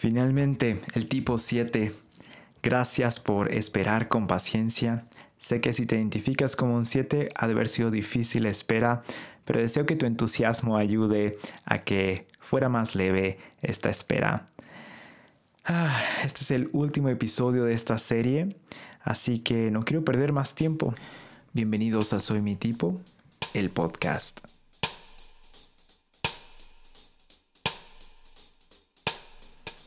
Finalmente, 0.00 0.78
el 0.94 1.08
tipo 1.08 1.36
7. 1.36 1.92
Gracias 2.62 3.20
por 3.20 3.52
esperar 3.52 4.08
con 4.08 4.26
paciencia. 4.26 5.04
Sé 5.36 5.60
que 5.60 5.74
si 5.74 5.84
te 5.84 5.96
identificas 5.96 6.56
como 6.56 6.74
un 6.74 6.86
7 6.86 7.28
ha 7.34 7.46
de 7.46 7.52
haber 7.52 7.68
sido 7.68 7.90
difícil 7.90 8.44
la 8.44 8.48
espera, 8.48 9.02
pero 9.44 9.60
deseo 9.60 9.84
que 9.84 9.96
tu 9.96 10.06
entusiasmo 10.06 10.78
ayude 10.78 11.36
a 11.66 11.84
que 11.84 12.26
fuera 12.38 12.70
más 12.70 12.94
leve 12.94 13.36
esta 13.60 13.90
espera. 13.90 14.46
Ah, 15.66 16.00
este 16.24 16.44
es 16.44 16.50
el 16.50 16.70
último 16.72 17.10
episodio 17.10 17.64
de 17.64 17.74
esta 17.74 17.98
serie, 17.98 18.56
así 19.02 19.40
que 19.40 19.70
no 19.70 19.84
quiero 19.84 20.02
perder 20.02 20.32
más 20.32 20.54
tiempo. 20.54 20.94
Bienvenidos 21.52 22.14
a 22.14 22.20
Soy 22.20 22.40
mi 22.40 22.56
tipo, 22.56 22.98
el 23.52 23.68
podcast. 23.68 24.40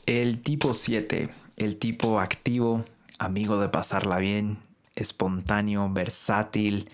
El 0.06 0.42
tipo 0.42 0.74
7, 0.74 1.30
el 1.56 1.78
tipo 1.78 2.20
activo, 2.20 2.84
amigo 3.20 3.58
de 3.62 3.70
pasarla 3.70 4.18
bien, 4.18 4.58
espontáneo, 4.96 5.90
versátil, 5.94 6.90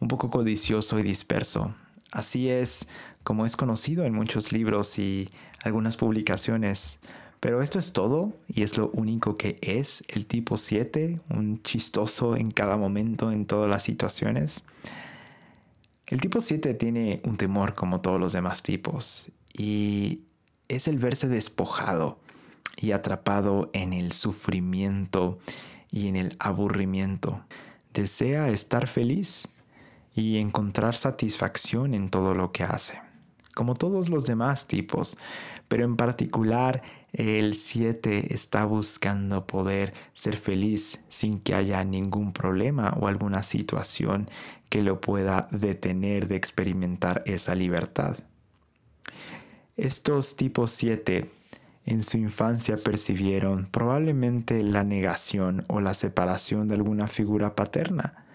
un 0.00 0.08
poco 0.08 0.28
codicioso 0.28 0.98
y 0.98 1.04
disperso. 1.04 1.72
Así 2.10 2.50
es 2.50 2.88
como 3.22 3.46
es 3.46 3.54
conocido 3.54 4.04
en 4.06 4.12
muchos 4.12 4.50
libros 4.50 4.98
y 4.98 5.28
algunas 5.62 5.96
publicaciones. 5.96 6.98
Pero 7.38 7.62
esto 7.62 7.78
es 7.78 7.92
todo 7.92 8.32
y 8.48 8.62
es 8.62 8.76
lo 8.76 8.90
único 8.90 9.36
que 9.36 9.60
es 9.62 10.02
el 10.08 10.26
tipo 10.26 10.56
7, 10.56 11.20
un 11.30 11.62
chistoso 11.62 12.34
en 12.34 12.50
cada 12.50 12.76
momento, 12.76 13.30
en 13.30 13.46
todas 13.46 13.70
las 13.70 13.84
situaciones. 13.84 14.64
El 16.08 16.20
tipo 16.20 16.40
7 16.40 16.74
tiene 16.74 17.20
un 17.22 17.36
temor 17.36 17.76
como 17.76 18.00
todos 18.00 18.18
los 18.18 18.32
demás 18.32 18.64
tipos 18.64 19.26
y 19.52 20.22
es 20.66 20.88
el 20.88 20.98
verse 20.98 21.28
despojado 21.28 22.18
y 22.80 22.92
atrapado 22.92 23.70
en 23.72 23.92
el 23.92 24.12
sufrimiento 24.12 25.38
y 25.90 26.08
en 26.08 26.16
el 26.16 26.36
aburrimiento. 26.38 27.42
Desea 27.92 28.48
estar 28.50 28.86
feliz 28.86 29.48
y 30.14 30.38
encontrar 30.38 30.94
satisfacción 30.94 31.94
en 31.94 32.08
todo 32.08 32.34
lo 32.34 32.52
que 32.52 32.64
hace, 32.64 33.00
como 33.54 33.74
todos 33.74 34.08
los 34.08 34.26
demás 34.26 34.66
tipos, 34.66 35.18
pero 35.68 35.84
en 35.84 35.96
particular 35.96 36.82
el 37.12 37.54
7 37.54 38.34
está 38.34 38.64
buscando 38.64 39.46
poder 39.46 39.94
ser 40.12 40.36
feliz 40.36 41.00
sin 41.08 41.40
que 41.40 41.54
haya 41.54 41.82
ningún 41.84 42.32
problema 42.32 42.94
o 43.00 43.08
alguna 43.08 43.42
situación 43.42 44.30
que 44.68 44.82
lo 44.82 45.00
pueda 45.00 45.48
detener 45.50 46.28
de 46.28 46.36
experimentar 46.36 47.22
esa 47.26 47.54
libertad. 47.54 48.16
Estos 49.76 50.36
tipos 50.36 50.72
7 50.72 51.30
en 51.88 52.02
su 52.02 52.18
infancia 52.18 52.76
percibieron 52.76 53.64
probablemente 53.64 54.62
la 54.62 54.84
negación 54.84 55.64
o 55.68 55.80
la 55.80 55.94
separación 55.94 56.68
de 56.68 56.74
alguna 56.74 57.06
figura 57.06 57.56
paterna. 57.56 58.26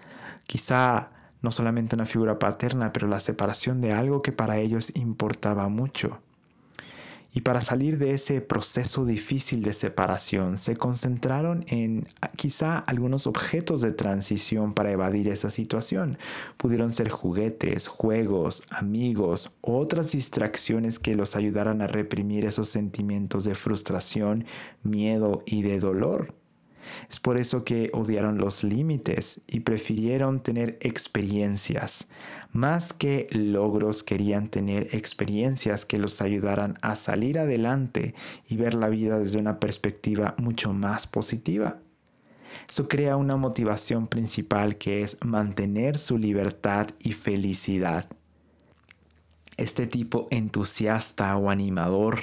Quizá 0.48 1.12
no 1.44 1.52
solamente 1.52 1.96
una 1.96 2.08
figura 2.08 2.40
paterna, 2.40 2.92
pero 2.92 3.08
la 3.08 3.20
separación 3.20 3.80
de 3.80 3.94
algo 3.94 4.24
que 4.24 4.32
para 4.32 4.58
ellos 4.58 4.92
importaba 4.96 5.70
mucho. 5.70 6.20
Y 7.36 7.42
para 7.42 7.62
salir 7.62 7.98
de 7.98 8.14
ese 8.14 8.42
proceso 8.42 9.06
difícil 9.06 9.64
de 9.64 9.74
separación, 9.74 10.58
se 10.58 10.76
concentraron 10.76 11.66
en 11.68 12.06
ah, 12.22 12.30
quizá 12.36 12.78
algunos 12.78 13.26
objetos 13.26 13.82
de 13.82 13.92
transición 13.92 14.74
para 14.74 14.92
evadir 14.92 15.28
esa 15.28 15.50
situación. 15.50 16.20
Pudieron 16.58 16.94
ser 16.94 17.10
juguetes, 17.10 17.88
juegos, 17.88 18.62
amigos, 18.70 19.52
otras 19.62 20.12
distracciones 20.12 21.00
que 21.00 21.16
los 21.16 21.36
ayudaran 21.36 21.82
a 21.82 21.88
reprimir 21.88 22.46
esos 22.46 22.70
sentimientos 22.70 23.46
de 23.46 23.56
frustración, 23.56 24.46
miedo 24.84 25.42
y 25.48 25.64
de 25.64 25.80
dolor. 25.80 26.36
Es 27.10 27.20
por 27.20 27.38
eso 27.38 27.64
que 27.64 27.90
odiaron 27.94 28.38
los 28.38 28.64
límites 28.64 29.42
y 29.48 29.62
prefirieron 29.62 30.42
tener 30.42 30.78
experiencias. 30.82 32.08
Más 32.52 32.94
que 32.94 33.28
logros 33.32 34.04
querían 34.04 34.48
tener 34.48 34.96
experiencias 34.96 35.86
que 35.86 35.98
los 35.98 36.22
ayudaran 36.22 36.78
a 36.82 36.96
salir 36.96 37.40
adelante 37.40 38.16
y 38.48 38.58
ver 38.58 38.74
la 38.74 38.90
vida 38.90 39.20
desde 39.20 39.40
una 39.40 39.60
perspectiva 39.60 40.36
mucho 40.38 40.74
más 40.74 41.08
positiva. 41.08 41.80
Eso 42.70 42.88
crea 42.88 43.18
una 43.18 43.36
motivación 43.36 44.08
principal 44.08 44.78
que 44.78 45.02
es 45.02 45.18
mantener 45.24 45.98
su 45.98 46.18
libertad 46.18 46.88
y 47.00 47.14
felicidad. 47.14 48.08
Este 49.58 49.88
tipo 49.88 50.28
entusiasta 50.32 51.36
o 51.38 51.50
animador, 51.50 52.20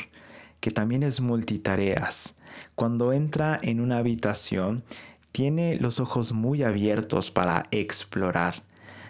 que 0.60 0.70
también 0.70 1.02
es 1.02 1.20
multitareas, 1.20 2.34
cuando 2.74 3.12
entra 3.12 3.58
en 3.62 3.80
una 3.80 3.98
habitación, 3.98 4.84
tiene 5.32 5.76
los 5.76 6.00
ojos 6.00 6.32
muy 6.32 6.62
abiertos 6.62 7.30
para 7.30 7.66
explorar. 7.70 8.62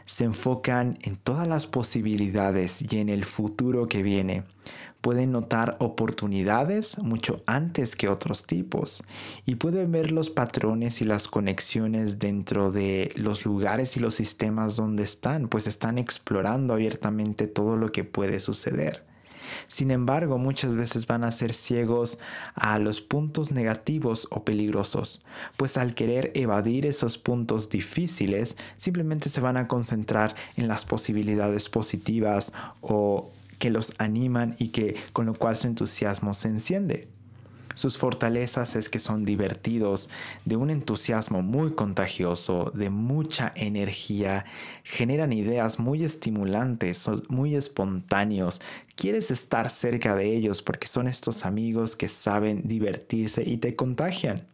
Se 0.05 0.25
enfocan 0.25 0.99
en 1.03 1.17
todas 1.17 1.47
las 1.47 1.67
posibilidades 1.67 2.83
y 2.83 2.99
en 2.99 3.09
el 3.09 3.25
futuro 3.25 3.87
que 3.87 4.03
viene. 4.03 4.45
Pueden 5.01 5.33
notar 5.33 5.77
oportunidades 5.81 6.99
mucho 6.99 7.43
antes 7.47 7.97
que 7.97 8.09
otros 8.09 8.45
tipos 8.45 9.03
y 9.47 9.55
pueden 9.55 9.93
ver 9.93 10.13
los 10.13 10.29
patrones 10.29 11.01
y 11.01 11.05
las 11.05 11.27
conexiones 11.27 12.19
dentro 12.19 12.71
de 12.71 13.13
los 13.17 13.47
lugares 13.47 13.97
y 13.97 14.01
los 14.01 14.15
sistemas 14.15 14.77
donde 14.77 15.05
están, 15.05 15.49
pues 15.49 15.67
están 15.67 15.97
explorando 15.97 16.75
abiertamente 16.75 17.47
todo 17.47 17.77
lo 17.77 17.93
que 17.93 18.05
puede 18.05 18.41
suceder. 18.41 19.10
Sin 19.69 19.91
embargo, 19.91 20.39
muchas 20.39 20.77
veces 20.77 21.07
van 21.07 21.25
a 21.25 21.33
ser 21.33 21.53
ciegos 21.53 22.19
a 22.55 22.79
los 22.79 23.01
puntos 23.01 23.53
negativos 23.53 24.29
o 24.31 24.45
peligrosos, 24.45 25.25
pues 25.57 25.77
al 25.77 25.95
querer 25.95 26.33
evadir 26.35 26.87
esos 26.87 27.19
puntos 27.19 27.71
difíciles, 27.71 28.57
simplemente 28.77 29.29
se 29.29 29.41
van 29.41 29.57
a 29.57 29.69
concentrar 29.69 30.35
en 30.57 30.69
las 30.69 30.85
posibilidades 30.85 31.69
positivas 31.69 32.53
o 32.81 33.31
que 33.59 33.71
los 33.71 33.95
animan 33.99 34.57
y 34.59 34.69
que 34.69 34.97
con 35.13 35.27
lo 35.27 35.35
cual 35.35 35.57
su 35.57 35.67
entusiasmo 35.67 36.35
se 36.35 36.49
enciende. 36.49 37.09
Sus 37.75 37.97
fortalezas 37.97 38.77
es 38.77 38.89
que 38.89 38.99
son 38.99 39.25
divertidos, 39.25 40.11
de 40.45 40.57
un 40.57 40.71
entusiasmo 40.71 41.41
muy 41.41 41.73
contagioso, 41.73 42.73
de 42.75 42.91
mucha 42.91 43.53
energía, 43.55 44.45
generan 44.83 45.33
ideas 45.33 45.79
muy 45.79 46.05
estimulantes, 46.05 46.99
son 46.99 47.23
muy 47.29 47.55
espontáneos. 47.55 48.61
Quieres 48.97 49.31
estar 49.31 49.71
cerca 49.71 50.15
de 50.15 50.35
ellos 50.37 50.63
porque 50.63 50.89
son 50.89 51.09
estos 51.09 51.47
amigos 51.47 51.97
que 51.97 52.09
saben 52.09 52.63
divertirse 52.65 53.43
y 53.49 53.57
te 53.59 53.77
contagian. 53.77 54.47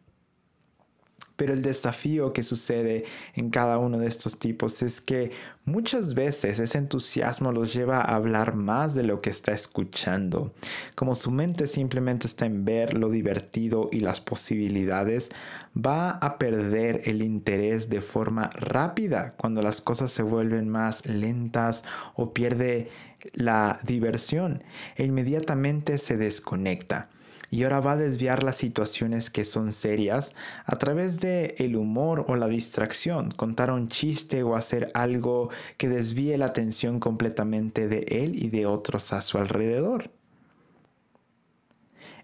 Pero 1.36 1.52
el 1.52 1.62
desafío 1.62 2.32
que 2.32 2.42
sucede 2.42 3.04
en 3.34 3.50
cada 3.50 3.78
uno 3.78 3.98
de 3.98 4.06
estos 4.06 4.38
tipos 4.38 4.82
es 4.82 5.00
que 5.00 5.32
muchas 5.64 6.14
veces 6.14 6.58
ese 6.58 6.78
entusiasmo 6.78 7.52
los 7.52 7.74
lleva 7.74 7.98
a 7.98 8.14
hablar 8.14 8.54
más 8.54 8.94
de 8.94 9.02
lo 9.02 9.20
que 9.20 9.30
está 9.30 9.52
escuchando. 9.52 10.54
Como 10.94 11.14
su 11.14 11.30
mente 11.30 11.66
simplemente 11.66 12.26
está 12.26 12.46
en 12.46 12.64
ver 12.64 12.94
lo 12.94 13.10
divertido 13.10 13.90
y 13.92 14.00
las 14.00 14.20
posibilidades, 14.20 15.30
va 15.76 16.10
a 16.10 16.38
perder 16.38 17.02
el 17.04 17.22
interés 17.22 17.90
de 17.90 18.00
forma 18.00 18.50
rápida 18.54 19.34
cuando 19.36 19.60
las 19.60 19.80
cosas 19.80 20.10
se 20.10 20.22
vuelven 20.22 20.68
más 20.68 21.04
lentas 21.06 21.84
o 22.14 22.32
pierde 22.32 22.88
la 23.34 23.78
diversión 23.82 24.62
e 24.96 25.04
inmediatamente 25.04 25.98
se 25.98 26.16
desconecta 26.16 27.08
y 27.50 27.62
ahora 27.62 27.80
va 27.80 27.92
a 27.92 27.96
desviar 27.96 28.42
las 28.42 28.56
situaciones 28.56 29.30
que 29.30 29.44
son 29.44 29.72
serias 29.72 30.32
a 30.64 30.76
través 30.76 31.20
de 31.20 31.54
el 31.58 31.76
humor 31.76 32.24
o 32.28 32.36
la 32.36 32.48
distracción, 32.48 33.30
contar 33.30 33.70
un 33.70 33.88
chiste 33.88 34.42
o 34.42 34.56
hacer 34.56 34.90
algo 34.94 35.50
que 35.76 35.88
desvíe 35.88 36.36
la 36.36 36.46
atención 36.46 37.00
completamente 37.00 37.88
de 37.88 38.06
él 38.08 38.42
y 38.42 38.48
de 38.50 38.66
otros 38.66 39.12
a 39.12 39.22
su 39.22 39.38
alrededor. 39.38 40.10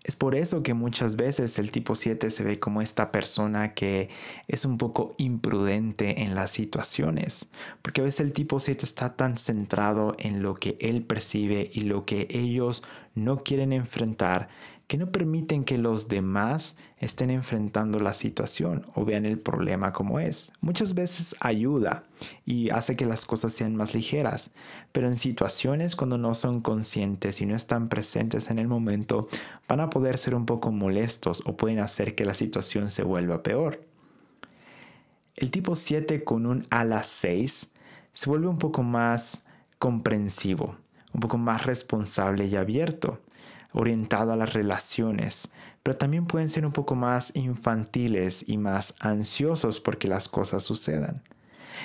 Es 0.05 0.17
por 0.17 0.35
eso 0.35 0.65
que 0.65 0.75
muchas 0.75 1.15
veces 1.15 1.61
el 1.61 1.71
tipo 1.71 1.95
7 1.95 2.31
se 2.31 2.43
ve 2.43 2.59
como 2.59 2.83
esta 2.83 3.13
persona 3.13 3.73
que 3.73 4.11
es 4.49 4.65
un 4.65 4.77
poco 4.77 5.15
imprudente 5.17 6.23
en 6.23 6.35
las 6.35 6.51
situaciones, 6.51 7.47
porque 7.83 8.01
a 8.01 8.05
veces 8.05 8.21
el 8.21 8.33
tipo 8.33 8.59
7 8.59 8.85
está 8.85 9.15
tan 9.15 9.39
centrado 9.39 10.17
en 10.19 10.43
lo 10.43 10.55
que 10.55 10.77
él 10.81 11.05
percibe 11.05 11.71
y 11.73 11.83
lo 11.83 12.05
que 12.05 12.27
ellos 12.31 12.83
no 13.15 13.45
quieren 13.45 13.73
enfrentar 13.73 14.49
que 14.93 14.99
no 14.99 15.11
permiten 15.11 15.65
que 15.65 15.79
los 15.79 16.09
demás 16.09 16.77
estén 16.99 17.31
enfrentando 17.31 17.99
la 17.99 18.13
situación 18.13 18.85
o 18.95 19.07
vean 19.07 19.25
el 19.25 19.39
problema 19.39 19.95
como 19.95 20.21
es. 20.21 20.53
Muchas 20.61 20.93
veces 20.93 21.35
ayuda 21.41 22.05
y 22.45 22.69
hace 22.69 22.95
que 22.95 23.07
las 23.07 23.25
cosas 23.25 23.55
sean 23.55 23.75
más 23.75 23.95
ligeras, 23.95 24.51
pero 24.93 25.07
en 25.07 25.17
situaciones 25.17 25.97
cuando 25.97 26.19
no 26.19 26.35
son 26.35 26.61
conscientes 26.61 27.41
y 27.41 27.47
no 27.47 27.57
están 27.57 27.89
presentes 27.89 28.51
en 28.51 28.59
el 28.59 28.69
momento, 28.69 29.29
van 29.67 29.81
a 29.81 29.89
poder 29.89 30.19
ser 30.19 30.35
un 30.35 30.45
poco 30.45 30.71
molestos 30.71 31.43
o 31.47 31.57
pueden 31.57 31.79
hacer 31.79 32.15
que 32.15 32.27
la 32.27 32.35
situación 32.35 32.91
se 32.91 33.03
vuelva 33.03 33.43
peor. 33.43 33.83
El 35.37 35.51
tipo 35.51 35.75
7 35.75 36.23
con 36.23 36.45
un 36.45 36.67
ala 36.69 37.03
6 37.03 37.73
se 38.13 38.29
vuelve 38.29 38.47
un 38.47 38.59
poco 38.59 38.83
más 38.83 39.43
comprensivo, 39.79 40.77
un 41.15 41.21
poco 41.23 41.39
más 41.39 41.65
responsable 41.65 42.45
y 42.45 42.57
abierto 42.57 43.21
orientado 43.73 44.33
a 44.33 44.37
las 44.37 44.53
relaciones, 44.53 45.51
pero 45.83 45.97
también 45.97 46.27
pueden 46.27 46.49
ser 46.49 46.65
un 46.65 46.73
poco 46.73 46.95
más 46.95 47.35
infantiles 47.35 48.45
y 48.47 48.59
más 48.59 48.95
ansiosos 49.01 49.81
porque 49.81 50.09
las 50.09 50.29
cosas 50.29 50.63
sucedan. 50.63 51.23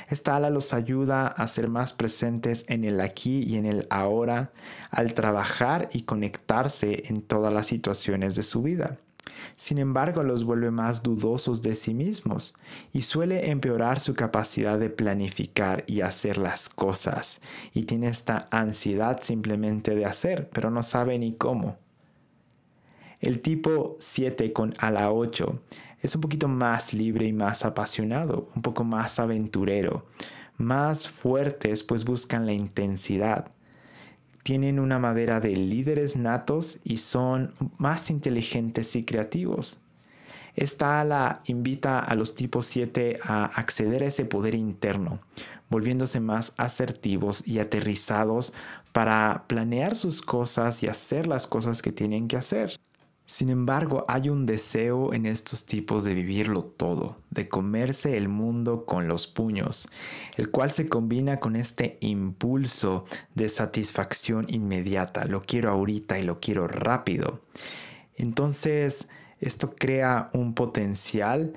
Esta 0.09 0.35
ala 0.35 0.49
los 0.49 0.73
ayuda 0.73 1.27
a 1.27 1.47
ser 1.47 1.69
más 1.69 1.93
presentes 1.93 2.65
en 2.67 2.83
el 2.83 2.99
aquí 3.01 3.43
y 3.43 3.55
en 3.55 3.65
el 3.65 3.87
ahora 3.89 4.51
al 4.91 5.13
trabajar 5.13 5.89
y 5.93 6.03
conectarse 6.03 7.03
en 7.07 7.21
todas 7.21 7.53
las 7.53 7.67
situaciones 7.67 8.35
de 8.35 8.43
su 8.43 8.61
vida. 8.61 8.97
Sin 9.55 9.77
embargo, 9.77 10.23
los 10.23 10.43
vuelve 10.43 10.71
más 10.71 11.03
dudosos 11.03 11.61
de 11.61 11.75
sí 11.75 11.93
mismos 11.93 12.55
y 12.93 13.01
suele 13.01 13.49
empeorar 13.49 13.99
su 13.99 14.13
capacidad 14.13 14.79
de 14.79 14.89
planificar 14.89 15.83
y 15.87 16.01
hacer 16.01 16.37
las 16.37 16.69
cosas. 16.69 17.41
Y 17.73 17.83
tiene 17.83 18.07
esta 18.07 18.47
ansiedad 18.51 19.19
simplemente 19.21 19.95
de 19.95 20.05
hacer, 20.05 20.49
pero 20.51 20.69
no 20.69 20.83
sabe 20.83 21.17
ni 21.19 21.33
cómo. 21.33 21.77
El 23.19 23.41
tipo 23.41 23.97
7 23.99 24.53
con 24.53 24.75
ala 24.77 25.11
8 25.11 25.59
es 26.01 26.15
un 26.15 26.21
poquito 26.21 26.47
más 26.47 26.93
libre 26.93 27.25
y 27.25 27.33
más 27.33 27.65
apasionado, 27.65 28.49
un 28.55 28.61
poco 28.61 28.83
más 28.83 29.19
aventurero, 29.19 30.05
más 30.57 31.07
fuertes 31.07 31.83
pues 31.83 32.05
buscan 32.05 32.45
la 32.45 32.53
intensidad. 32.53 33.51
Tienen 34.47 34.79
una 34.79 34.97
madera 34.97 35.41
de 35.41 35.57
líderes 35.57 36.15
natos 36.15 36.79
y 36.85 36.99
son 36.99 37.53
más 37.77 38.09
inteligentes 38.09 38.95
y 38.95 39.03
creativos. 39.03 39.81
Esta 40.55 41.01
ala 41.01 41.41
invita 41.47 41.99
a 41.99 42.15
los 42.15 42.33
tipos 42.33 42.65
7 42.67 43.19
a 43.23 43.43
acceder 43.43 44.03
a 44.03 44.05
ese 44.05 44.23
poder 44.23 44.55
interno, 44.55 45.19
volviéndose 45.69 46.21
más 46.21 46.53
asertivos 46.55 47.45
y 47.45 47.59
aterrizados 47.59 48.53
para 48.93 49.43
planear 49.47 49.97
sus 49.97 50.21
cosas 50.21 50.81
y 50.81 50.87
hacer 50.87 51.27
las 51.27 51.45
cosas 51.45 51.81
que 51.81 51.91
tienen 51.91 52.29
que 52.29 52.37
hacer. 52.37 52.79
Sin 53.29 53.49
embargo, 53.49 54.05
hay 54.07 54.29
un 54.29 54.45
deseo 54.45 55.13
en 55.13 55.25
estos 55.25 55.65
tipos 55.65 56.05
de 56.05 56.13
vivirlo 56.13 56.63
todo, 56.63 57.17
de 57.29 57.49
comerse 57.49 58.15
el 58.15 58.29
mundo 58.29 58.85
con 58.85 59.09
los 59.09 59.27
puños, 59.27 59.89
el 60.37 60.49
cual 60.49 60.71
se 60.71 60.87
combina 60.87 61.35
con 61.35 61.57
este 61.57 61.97
impulso 61.99 63.03
de 63.35 63.49
satisfacción 63.49 64.45
inmediata. 64.47 65.25
Lo 65.25 65.41
quiero 65.41 65.71
ahorita 65.71 66.17
y 66.17 66.23
lo 66.23 66.39
quiero 66.39 66.69
rápido. 66.69 67.41
Entonces, 68.15 69.09
esto 69.41 69.75
crea 69.75 70.29
un 70.31 70.53
potencial 70.53 71.51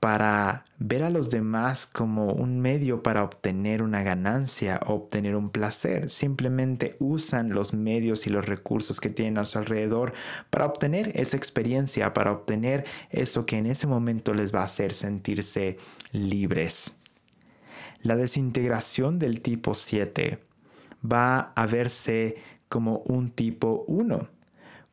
para 0.00 0.64
ver 0.78 1.02
a 1.02 1.10
los 1.10 1.30
demás 1.30 1.86
como 1.86 2.32
un 2.32 2.60
medio 2.60 3.02
para 3.02 3.24
obtener 3.24 3.82
una 3.82 4.02
ganancia 4.02 4.78
o 4.86 4.94
obtener 4.94 5.36
un 5.36 5.50
placer. 5.50 6.10
Simplemente 6.10 6.96
usan 7.00 7.50
los 7.50 7.72
medios 7.72 8.26
y 8.26 8.30
los 8.30 8.46
recursos 8.46 9.00
que 9.00 9.08
tienen 9.08 9.38
a 9.38 9.44
su 9.44 9.58
alrededor 9.58 10.12
para 10.50 10.66
obtener 10.66 11.12
esa 11.14 11.36
experiencia, 11.36 12.12
para 12.12 12.32
obtener 12.32 12.84
eso 13.10 13.46
que 13.46 13.56
en 13.56 13.66
ese 13.66 13.86
momento 13.86 14.34
les 14.34 14.54
va 14.54 14.60
a 14.60 14.64
hacer 14.64 14.92
sentirse 14.92 15.78
libres. 16.12 16.96
La 18.02 18.16
desintegración 18.16 19.18
del 19.18 19.40
tipo 19.40 19.74
7 19.74 20.38
va 21.10 21.52
a 21.56 21.66
verse 21.66 22.36
como 22.68 22.98
un 23.06 23.30
tipo 23.30 23.84
1 23.88 24.35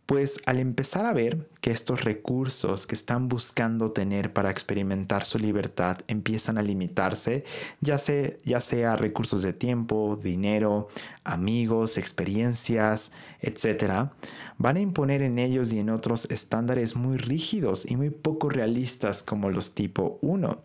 pues 0.06 0.42
al 0.46 0.60
empezar 0.60 1.06
a 1.06 1.14
ver 1.14 1.48
que 1.62 1.72
estos 1.72 2.04
recursos 2.04 2.86
que 2.86 2.96
están 2.96 3.30
buscando 3.30 3.90
tener 3.90 4.34
para 4.34 4.52
experimentar 4.52 5.26
su 5.26 5.40
libertad 5.40 6.00
empiezan 6.08 6.58
a 6.58 6.62
limitarse, 6.62 7.46
ya 7.80 7.98
sea, 7.98 8.32
ya 8.44 8.60
sea 8.60 8.98
recursos 8.98 9.42
de 9.42 9.54
tiempo, 9.54 10.20
dinero, 10.22 10.90
amigos, 11.24 11.98
experiencias, 11.98 13.12
etc., 13.40 14.10
van 14.58 14.78
a 14.78 14.82
imponer 14.82 15.22
en 15.22 15.40
ellos 15.40 15.72
y 15.72 15.80
en 15.80 15.90
otros 15.90 16.26
estándares 16.30 16.96
muy 16.96 17.18
rígidos 17.18 17.90
y 17.90 17.96
muy 17.96 18.10
poco 18.10 18.50
realistas 18.50 19.24
como 19.24 19.52
los 19.52 19.74
tipo 19.74 20.20
1, 20.22 20.62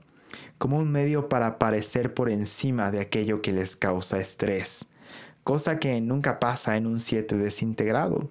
como 0.59 0.79
un 0.79 0.91
medio 0.91 1.29
para 1.29 1.59
parecer 1.59 2.13
por 2.13 2.29
encima 2.29 2.91
de 2.91 3.01
aquello 3.01 3.41
que 3.41 3.53
les 3.53 3.77
causa 3.77 4.19
estrés 4.19 4.85
cosa 5.49 5.79
que 5.79 5.99
nunca 6.03 6.41
pasa 6.41 6.77
en 6.77 6.87
un 6.87 6.99
7 6.99 7.39
desintegrado 7.39 8.29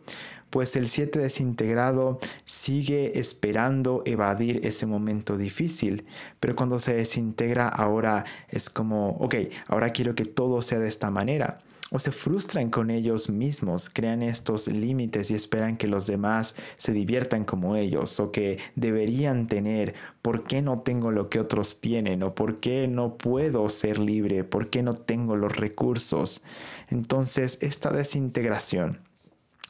pues 0.49 0.75
el 0.75 0.87
7 0.87 1.19
desintegrado 1.19 2.19
sigue 2.45 3.19
esperando 3.19 4.01
evadir 4.05 4.65
ese 4.65 4.85
momento 4.85 5.37
difícil, 5.37 6.05
pero 6.39 6.55
cuando 6.55 6.79
se 6.79 6.93
desintegra 6.93 7.67
ahora 7.67 8.25
es 8.49 8.69
como, 8.69 9.09
ok, 9.19 9.35
ahora 9.67 9.89
quiero 9.91 10.15
que 10.15 10.25
todo 10.25 10.61
sea 10.61 10.79
de 10.79 10.87
esta 10.87 11.11
manera. 11.11 11.59
O 11.89 11.99
se 11.99 12.11
frustran 12.11 12.69
con 12.69 12.89
ellos 12.89 13.29
mismos, 13.29 13.89
crean 13.89 14.21
estos 14.21 14.67
límites 14.67 15.31
y 15.31 15.35
esperan 15.35 15.77
que 15.77 15.87
los 15.87 16.05
demás 16.05 16.53
se 16.75 16.91
diviertan 16.91 17.45
como 17.45 17.77
ellos 17.77 18.19
o 18.19 18.33
que 18.33 18.59
deberían 18.75 19.47
tener, 19.47 19.93
¿por 20.21 20.43
qué 20.43 20.61
no 20.61 20.79
tengo 20.81 21.11
lo 21.11 21.29
que 21.29 21.39
otros 21.39 21.79
tienen? 21.79 22.23
¿O 22.23 22.35
por 22.35 22.59
qué 22.59 22.89
no 22.89 23.17
puedo 23.17 23.69
ser 23.69 23.99
libre? 23.99 24.43
¿Por 24.43 24.69
qué 24.69 24.83
no 24.83 24.95
tengo 24.95 25.37
los 25.37 25.55
recursos? 25.55 26.43
Entonces, 26.89 27.57
esta 27.61 27.89
desintegración 27.89 28.99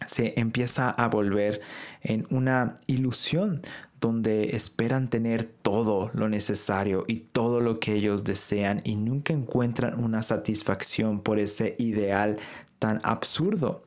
se 0.06 0.40
empieza 0.40 0.90
a 0.90 1.08
volver 1.08 1.62
en 2.02 2.26
una 2.30 2.76
ilusión 2.88 3.62
donde 4.00 4.56
esperan 4.56 5.10
tener 5.10 5.44
todo 5.44 6.12
lo 6.14 6.30
necesario 6.30 7.04
y 7.08 7.22
todo 7.22 7.62
lo 7.62 7.80
que 7.80 7.94
ellos 7.94 8.24
desean 8.24 8.82
y 8.84 8.96
nunca 8.96 9.34
encuentran 9.34 10.04
una 10.04 10.22
satisfacción 10.22 11.22
por 11.22 11.40
ese 11.40 11.76
ideal 11.80 12.38
tan 12.78 13.00
absurdo. 13.04 13.84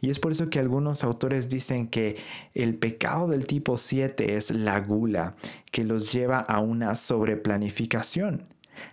Y 0.00 0.08
es 0.08 0.18
por 0.18 0.32
eso 0.32 0.48
que 0.48 0.58
algunos 0.58 1.04
autores 1.04 1.50
dicen 1.50 1.88
que 1.88 2.16
el 2.54 2.74
pecado 2.74 3.28
del 3.28 3.46
tipo 3.46 3.76
7 3.76 4.36
es 4.36 4.50
la 4.50 4.80
gula, 4.80 5.36
que 5.70 5.84
los 5.84 6.10
lleva 6.10 6.38
a 6.38 6.60
una 6.60 6.96
sobreplanificación. 6.96 8.46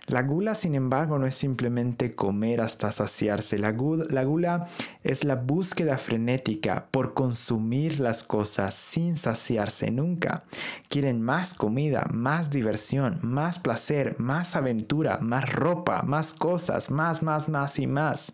La 0.06 0.22
gula, 0.22 0.54
sin 0.54 0.74
embargo, 0.74 1.18
no 1.18 1.26
es 1.26 1.34
simplemente 1.34 2.14
comer 2.14 2.60
hasta 2.60 2.92
saciarse. 2.92 3.58
La 3.58 3.72
gula, 3.72 4.66
es 5.02 5.24
la 5.24 5.36
búsqueda 5.36 5.98
frenética 5.98 6.86
por 6.90 7.14
consumir 7.14 8.00
las 8.00 8.22
cosas 8.22 8.74
sin 8.74 9.16
saciarse 9.16 9.90
nunca. 9.90 10.44
Quieren 10.88 11.20
más 11.20 11.54
comida, 11.54 12.06
más 12.12 12.50
diversión, 12.50 13.18
más 13.22 13.58
placer, 13.58 14.16
más 14.18 14.56
aventura, 14.56 15.18
más 15.20 15.52
ropa, 15.52 16.02
más 16.02 16.32
cosas, 16.32 16.90
más, 16.90 17.22
más, 17.22 17.48
más 17.48 17.78
y 17.78 17.86
más 17.86 18.32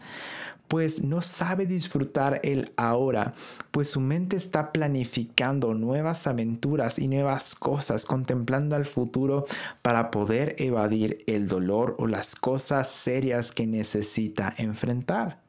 pues 0.68 1.04
no 1.04 1.20
sabe 1.20 1.66
disfrutar 1.66 2.40
el 2.42 2.72
ahora, 2.76 3.34
pues 3.70 3.90
su 3.90 4.00
mente 4.00 4.36
está 4.36 4.72
planificando 4.72 5.74
nuevas 5.74 6.26
aventuras 6.26 6.98
y 6.98 7.08
nuevas 7.08 7.54
cosas, 7.54 8.06
contemplando 8.06 8.76
al 8.76 8.86
futuro 8.86 9.44
para 9.82 10.10
poder 10.10 10.56
evadir 10.58 11.22
el 11.26 11.48
dolor 11.48 11.96
o 11.98 12.06
las 12.06 12.34
cosas 12.34 12.88
serias 12.88 13.52
que 13.52 13.66
necesita 13.66 14.54
enfrentar. 14.56 15.43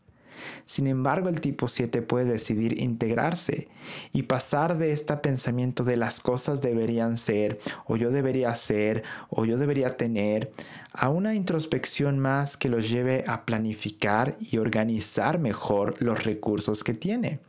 Sin 0.65 0.87
embargo, 0.87 1.29
el 1.29 1.41
tipo 1.41 1.67
7 1.67 2.01
puede 2.01 2.25
decidir 2.25 2.81
integrarse 2.81 3.67
y 4.13 4.23
pasar 4.23 4.77
de 4.77 4.91
este 4.91 5.15
pensamiento 5.17 5.83
de 5.83 5.97
las 5.97 6.19
cosas 6.19 6.61
deberían 6.61 7.17
ser, 7.17 7.59
o 7.85 7.97
yo 7.97 8.11
debería 8.11 8.53
ser, 8.55 9.03
o 9.29 9.45
yo 9.45 9.57
debería 9.57 9.97
tener, 9.97 10.51
a 10.93 11.09
una 11.09 11.35
introspección 11.35 12.19
más 12.19 12.57
que 12.57 12.69
los 12.69 12.89
lleve 12.89 13.25
a 13.27 13.45
planificar 13.45 14.37
y 14.39 14.57
organizar 14.57 15.39
mejor 15.39 16.01
los 16.01 16.23
recursos 16.23 16.83
que 16.83 16.93
tiene 16.93 17.39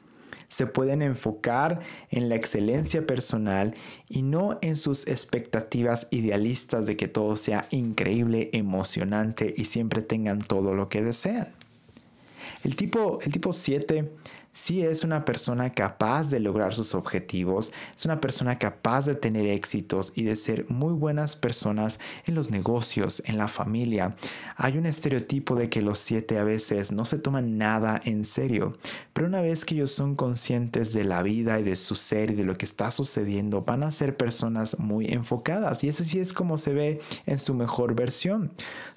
se 0.49 0.67
pueden 0.67 1.03
enfocar 1.03 1.81
en 2.11 2.29
la 2.29 2.37
excelencia 2.37 3.07
personal 3.07 3.75
y 4.09 4.23
no 4.23 4.59
en 4.63 4.77
sus 4.77 5.07
expectativas 5.07 6.09
idealistas 6.11 6.87
de 6.87 6.97
que 6.97 7.09
todo 7.09 7.37
sea 7.37 7.67
increíble, 7.71 8.51
emocionante 8.53 9.53
y 9.57 9.65
siempre 9.67 10.03
tengan 10.03 10.41
todo 10.41 10.75
lo 10.75 10.89
que 10.89 11.03
desean. 11.03 11.49
El 12.67 12.75
tipo, 12.75 13.21
el 13.23 13.31
tipo 13.31 13.53
7 13.53 14.11
sí 14.51 14.83
es 14.83 15.05
una 15.05 15.25
persona 15.25 15.73
capaz 15.73 16.31
de 16.31 16.41
lograr 16.41 16.75
sus 16.75 16.97
objetivos, 16.97 17.73
es 17.95 18.05
una 18.07 18.21
persona 18.21 18.59
capaz 18.59 19.07
de 19.07 19.15
tener 19.15 19.47
éxitos 19.47 20.13
y 20.17 20.25
de 20.25 20.35
ser 20.35 20.69
muy 20.69 20.93
buenas 20.93 21.37
personas 21.37 22.01
en 22.25 22.35
los 22.35 22.51
negocios, 22.51 23.23
en 23.27 23.39
la 23.39 23.47
familia. 23.47 24.17
Hay 24.57 24.79
un 24.79 24.87
estereotipo 24.87 25.55
de 25.55 25.69
que 25.69 25.81
los 25.81 25.99
siete 25.99 26.41
a 26.41 26.45
veces 26.45 26.91
no 26.91 27.05
se 27.05 27.19
toman 27.19 27.57
nada 27.57 28.01
en 28.05 28.25
serio, 28.25 28.77
pero 29.13 29.29
una 29.29 29.43
vez 29.43 29.65
que 29.65 29.77
ellos 29.77 29.93
son 29.93 30.17
conscientes 30.17 30.93
de 30.93 31.05
la 31.05 31.23
vida 31.23 31.61
y 31.61 31.63
de 31.63 31.77
su 31.77 31.95
ser 31.95 32.33
y 32.33 32.35
de 32.35 32.43
lo 32.43 32.59
que 32.59 32.65
está 32.65 32.91
sucediendo, 32.91 33.63
van 33.63 33.85
a 33.85 33.93
ser 33.93 34.17
personas 34.17 34.81
muy 34.81 35.07
enfocadas 35.07 35.85
y 35.85 35.89
ese 35.89 36.05
sí 36.05 36.19
es 36.19 36.33
como 36.33 36.59
se 36.59 36.75
ve 36.75 37.01
en 37.27 37.39
su 37.39 37.55
mejor 37.55 37.95
versión 37.95 38.51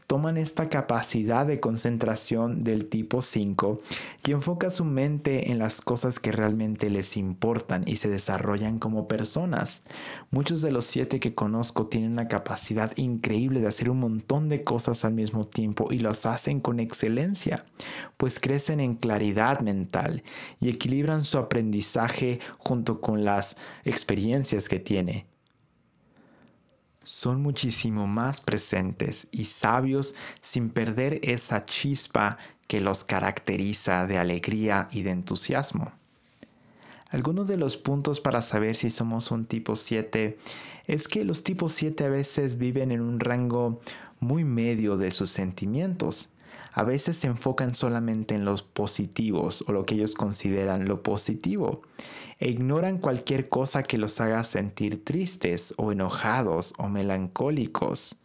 toman 0.10 0.38
esta 0.38 0.70
capacidad 0.70 1.46
de 1.46 1.60
concentración 1.60 2.64
del 2.64 2.90
tipo 2.90 3.22
5 3.22 3.80
y 4.26 4.32
enfocan 4.32 4.72
su 4.72 4.84
mente 4.84 5.52
en 5.52 5.60
las 5.60 5.82
cosas 5.82 6.20
que 6.20 6.32
realmente 6.32 6.90
les 6.90 7.16
importan 7.16 7.84
y 7.86 7.98
se 7.98 8.10
desarrollan 8.10 8.80
como 8.80 9.08
personas. 9.08 9.84
Muchos 10.32 10.64
de 10.64 10.72
los 10.72 10.86
siete 10.86 11.20
que 11.20 11.36
conozco 11.36 11.86
tienen 11.86 12.14
una 12.14 12.28
capacidad 12.28 12.92
increíble 12.98 13.60
de 13.60 13.68
hacer 13.68 13.92
un 13.92 14.00
montón 14.00 14.50
de 14.50 14.64
cosas 14.64 15.06
al 15.06 15.14
mismo 15.14 15.44
tiempo 15.44 15.90
y 15.92 16.00
los 16.00 16.26
hacen 16.26 16.60
con 16.60 16.80
excelencia, 16.80 17.66
pues 18.18 18.40
crecen 18.40 18.80
en 18.80 18.96
claridad 18.96 19.60
mental 19.60 20.24
y 20.60 20.70
equilibran 20.70 21.24
su 21.24 21.38
aprendizaje 21.38 22.40
junto 22.58 23.00
con 23.00 23.26
las 23.26 23.58
experiencias 23.86 24.70
que 24.70 24.80
tiene 24.80 25.28
son 27.10 27.42
muchísimo 27.42 28.06
más 28.06 28.40
presentes 28.40 29.28
y 29.32 29.46
sabios 29.46 30.14
sin 30.42 30.70
perder 30.70 31.20
esa 31.24 31.66
chispa 31.66 32.38
que 32.68 32.82
los 32.82 33.04
caracteriza 33.04 34.06
de 34.06 34.20
alegría 34.20 34.88
y 34.92 35.02
de 35.02 35.10
entusiasmo. 35.10 35.92
Algunos 37.10 37.48
de 37.48 37.58
los 37.58 37.78
puntos 37.78 38.22
para 38.22 38.44
saber 38.44 38.76
si 38.76 38.92
somos 38.92 39.32
un 39.32 39.46
tipo 39.46 39.76
7 39.76 40.38
es 40.86 41.08
que 41.08 41.26
los 41.26 41.44
tipos 41.44 41.74
7 41.74 42.06
a 42.06 42.10
veces 42.10 42.60
viven 42.60 42.92
en 42.92 43.02
un 43.02 43.20
rango 43.20 43.82
muy 44.20 44.44
medio 44.44 44.96
de 44.96 45.10
sus 45.10 45.32
sentimientos 45.32 46.30
a 46.74 46.84
veces 46.84 47.18
se 47.18 47.28
enfocan 47.28 47.74
solamente 47.74 48.36
en 48.36 48.46
los 48.46 48.64
positivos 48.64 49.64
o 49.68 49.72
lo 49.72 49.86
que 49.86 49.96
ellos 49.96 50.16
consideran 50.16 50.88
lo 50.88 51.04
positivo 51.04 51.82
e 52.40 52.50
ignoran 52.50 52.98
cualquier 53.00 53.50
cosa 53.50 53.84
que 53.84 53.98
los 53.98 54.22
haga 54.22 54.44
sentir 54.44 55.04
tristes 55.04 55.74
o 55.78 55.92
enojados 55.92 56.74
o 56.78 56.88
melancólicos. 56.88 58.16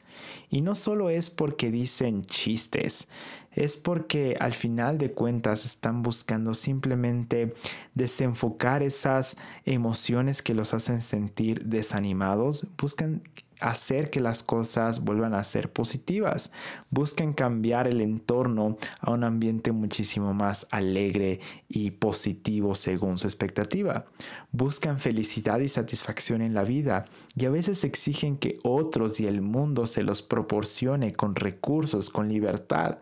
Y 0.48 0.60
no 0.60 0.76
solo 0.76 1.10
es 1.10 1.30
porque 1.30 1.72
dicen 1.72 2.22
chistes, 2.22 3.08
es 3.50 3.76
porque 3.76 4.36
al 4.38 4.52
final 4.52 4.98
de 4.98 5.12
cuentas 5.12 5.64
están 5.64 6.02
buscando 6.02 6.54
simplemente 6.54 7.54
desenfocar 7.94 8.84
esas 8.84 9.36
emociones 9.64 10.42
que 10.42 10.54
los 10.54 10.72
hacen 10.72 11.02
sentir 11.02 11.64
desanimados, 11.64 12.68
buscan 12.78 13.22
hacer 13.60 14.10
que 14.10 14.20
las 14.20 14.42
cosas 14.42 15.00
vuelvan 15.00 15.34
a 15.34 15.44
ser 15.44 15.72
positivas. 15.72 16.52
Buscan 16.90 17.32
cambiar 17.32 17.86
el 17.86 18.00
entorno 18.00 18.76
a 19.00 19.10
un 19.10 19.24
ambiente 19.24 19.72
muchísimo 19.72 20.34
más 20.34 20.66
alegre 20.70 21.40
y 21.68 21.92
positivo 21.92 22.74
según 22.74 23.18
su 23.18 23.26
expectativa. 23.26 24.06
Buscan 24.52 24.98
felicidad 24.98 25.60
y 25.60 25.68
satisfacción 25.68 26.42
en 26.42 26.54
la 26.54 26.64
vida 26.64 27.04
y 27.36 27.44
a 27.46 27.50
veces 27.50 27.84
exigen 27.84 28.36
que 28.36 28.58
otros 28.62 29.20
y 29.20 29.26
el 29.26 29.40
mundo 29.40 29.86
se 29.86 30.02
los 30.02 30.22
proporcione 30.22 31.12
con 31.12 31.34
recursos, 31.36 32.10
con 32.10 32.28
libertad 32.28 32.98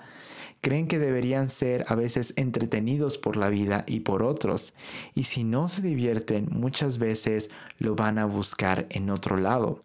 creen 0.62 0.86
que 0.86 1.00
deberían 1.00 1.50
ser 1.50 1.84
a 1.88 1.96
veces 1.96 2.32
entretenidos 2.36 3.18
por 3.18 3.36
la 3.36 3.50
vida 3.50 3.84
y 3.86 4.00
por 4.00 4.22
otros, 4.22 4.74
y 5.12 5.24
si 5.24 5.42
no 5.42 5.66
se 5.66 5.82
divierten 5.82 6.48
muchas 6.50 6.98
veces 6.98 7.50
lo 7.78 7.96
van 7.96 8.18
a 8.18 8.24
buscar 8.24 8.86
en 8.90 9.10
otro 9.10 9.36
lado 9.36 9.82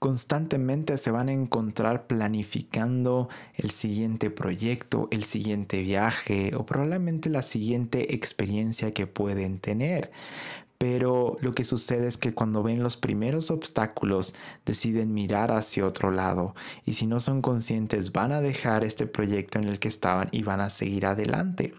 constantemente 0.00 0.96
se 0.96 1.10
van 1.10 1.28
a 1.28 1.32
encontrar 1.32 2.06
planificando 2.06 3.28
el 3.54 3.70
siguiente 3.70 4.30
proyecto, 4.30 5.08
el 5.10 5.24
siguiente 5.24 5.82
viaje 5.82 6.52
o 6.56 6.64
probablemente 6.64 7.28
la 7.28 7.42
siguiente 7.42 8.14
experiencia 8.14 8.94
que 8.94 9.06
pueden 9.06 9.60
tener. 9.60 10.10
Pero 10.82 11.36
lo 11.42 11.54
que 11.54 11.62
sucede 11.62 12.06
es 12.06 12.16
que 12.16 12.32
cuando 12.32 12.62
ven 12.62 12.82
los 12.82 12.96
primeros 12.96 13.50
obstáculos 13.50 14.34
deciden 14.64 15.12
mirar 15.12 15.52
hacia 15.52 15.86
otro 15.86 16.10
lado 16.10 16.54
y 16.86 16.94
si 16.94 17.06
no 17.06 17.20
son 17.20 17.42
conscientes 17.42 18.12
van 18.12 18.32
a 18.32 18.40
dejar 18.40 18.82
este 18.82 19.06
proyecto 19.06 19.58
en 19.58 19.68
el 19.68 19.78
que 19.78 19.88
estaban 19.88 20.28
y 20.32 20.42
van 20.42 20.62
a 20.62 20.70
seguir 20.70 21.04
adelante. 21.04 21.74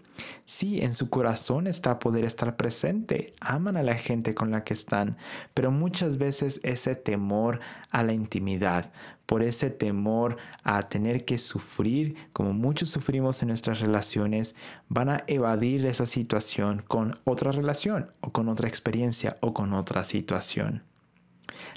Sí, 0.46 0.82
en 0.82 0.94
su 0.94 1.10
corazón 1.10 1.66
está 1.66 1.98
poder 1.98 2.24
estar 2.24 2.56
presente, 2.56 3.32
aman 3.40 3.76
a 3.76 3.82
la 3.82 3.94
gente 3.94 4.36
con 4.36 4.52
la 4.52 4.62
que 4.62 4.74
están, 4.74 5.16
pero 5.52 5.72
muchas 5.72 6.16
veces 6.16 6.60
ese 6.62 6.94
temor 6.94 7.58
a 7.90 8.04
la 8.04 8.12
intimidad, 8.12 8.92
por 9.32 9.42
ese 9.42 9.70
temor 9.70 10.36
a 10.62 10.82
tener 10.90 11.24
que 11.24 11.38
sufrir, 11.38 12.16
como 12.34 12.52
muchos 12.52 12.90
sufrimos 12.90 13.40
en 13.40 13.48
nuestras 13.48 13.80
relaciones, 13.80 14.54
van 14.90 15.08
a 15.08 15.24
evadir 15.26 15.86
esa 15.86 16.04
situación 16.04 16.84
con 16.86 17.18
otra 17.24 17.50
relación 17.50 18.10
o 18.20 18.30
con 18.30 18.50
otra 18.50 18.68
experiencia 18.68 19.38
o 19.40 19.54
con 19.54 19.72
otra 19.72 20.04
situación. 20.04 20.82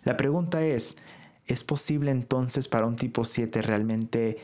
La 0.04 0.18
pregunta 0.18 0.66
es, 0.66 0.98
¿es 1.48 1.64
posible 1.64 2.12
entonces 2.12 2.68
para 2.68 2.88
un 2.88 2.98
tipo 2.98 3.24
7 3.24 3.62
realmente 3.62 4.38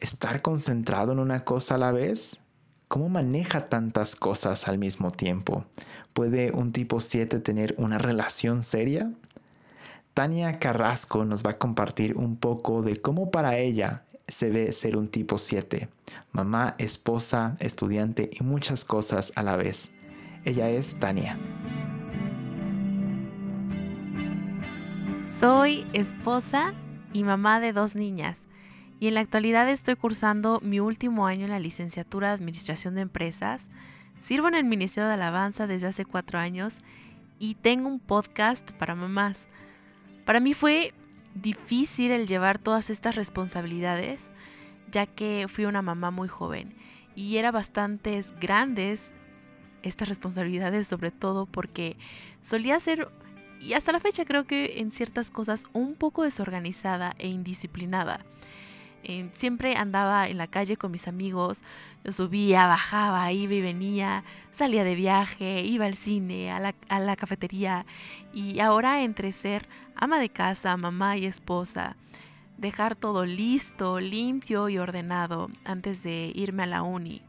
estar 0.00 0.40
concentrado 0.40 1.12
en 1.12 1.18
una 1.18 1.40
cosa 1.40 1.74
a 1.74 1.78
la 1.78 1.92
vez? 1.92 2.40
¿Cómo 2.88 3.10
maneja 3.10 3.68
tantas 3.68 4.16
cosas 4.16 4.68
al 4.68 4.78
mismo 4.78 5.10
tiempo? 5.10 5.66
¿Puede 6.14 6.50
un 6.52 6.72
tipo 6.72 6.98
7 6.98 7.40
tener 7.40 7.74
una 7.76 7.98
relación 7.98 8.62
seria? 8.62 9.12
Tania 10.14 10.58
Carrasco 10.58 11.24
nos 11.24 11.44
va 11.44 11.52
a 11.52 11.58
compartir 11.58 12.18
un 12.18 12.36
poco 12.36 12.82
de 12.82 12.98
cómo 12.98 13.30
para 13.30 13.56
ella 13.56 14.04
se 14.28 14.50
ve 14.50 14.72
ser 14.72 14.96
un 14.96 15.08
tipo 15.08 15.38
7, 15.38 15.88
mamá, 16.32 16.74
esposa, 16.78 17.56
estudiante 17.60 18.28
y 18.30 18.44
muchas 18.44 18.84
cosas 18.84 19.32
a 19.36 19.42
la 19.42 19.56
vez. 19.56 19.90
Ella 20.44 20.68
es 20.68 20.98
Tania. 20.98 21.38
Soy 25.38 25.86
esposa 25.94 26.74
y 27.14 27.24
mamá 27.24 27.58
de 27.60 27.72
dos 27.72 27.94
niñas 27.94 28.40
y 29.00 29.08
en 29.08 29.14
la 29.14 29.20
actualidad 29.20 29.68
estoy 29.68 29.96
cursando 29.96 30.60
mi 30.62 30.78
último 30.78 31.26
año 31.26 31.46
en 31.46 31.50
la 31.50 31.58
licenciatura 31.58 32.28
de 32.28 32.34
Administración 32.34 32.94
de 32.94 33.00
Empresas. 33.00 33.64
Sirvo 34.22 34.48
en 34.48 34.54
el 34.54 34.64
Ministerio 34.64 35.08
de 35.08 35.14
Alabanza 35.14 35.66
desde 35.66 35.88
hace 35.88 36.04
cuatro 36.04 36.38
años 36.38 36.76
y 37.38 37.54
tengo 37.54 37.88
un 37.88 37.98
podcast 37.98 38.70
para 38.72 38.94
mamás. 38.94 39.48
Para 40.24 40.40
mí 40.40 40.54
fue 40.54 40.94
difícil 41.34 42.10
el 42.10 42.26
llevar 42.26 42.58
todas 42.58 42.90
estas 42.90 43.16
responsabilidades, 43.16 44.28
ya 44.90 45.06
que 45.06 45.46
fui 45.48 45.64
una 45.64 45.82
mamá 45.82 46.10
muy 46.10 46.28
joven 46.28 46.74
y 47.14 47.36
era 47.36 47.50
bastante 47.50 48.22
grandes 48.40 49.12
estas 49.82 50.08
responsabilidades, 50.08 50.86
sobre 50.86 51.10
todo 51.10 51.46
porque 51.46 51.96
solía 52.42 52.78
ser, 52.80 53.08
y 53.60 53.74
hasta 53.74 53.92
la 53.92 54.00
fecha 54.00 54.24
creo 54.24 54.44
que 54.44 54.78
en 54.78 54.92
ciertas 54.92 55.30
cosas, 55.30 55.64
un 55.72 55.94
poco 55.94 56.22
desorganizada 56.22 57.14
e 57.18 57.28
indisciplinada. 57.28 58.24
Siempre 59.32 59.76
andaba 59.76 60.28
en 60.28 60.38
la 60.38 60.46
calle 60.46 60.76
con 60.76 60.92
mis 60.92 61.08
amigos, 61.08 61.62
subía, 62.08 62.66
bajaba, 62.66 63.32
iba 63.32 63.54
y 63.54 63.60
venía, 63.60 64.24
salía 64.52 64.84
de 64.84 64.94
viaje, 64.94 65.62
iba 65.62 65.86
al 65.86 65.94
cine, 65.94 66.52
a 66.52 66.60
la, 66.60 66.74
a 66.88 67.00
la 67.00 67.16
cafetería. 67.16 67.84
Y 68.32 68.60
ahora 68.60 69.02
entre 69.02 69.32
ser 69.32 69.68
ama 69.96 70.20
de 70.20 70.28
casa, 70.28 70.76
mamá 70.76 71.16
y 71.16 71.26
esposa, 71.26 71.96
dejar 72.58 72.94
todo 72.96 73.24
listo, 73.24 74.00
limpio 74.00 74.68
y 74.68 74.78
ordenado 74.78 75.50
antes 75.64 76.02
de 76.02 76.32
irme 76.34 76.62
a 76.62 76.66
la 76.66 76.82
uni, 76.82 77.22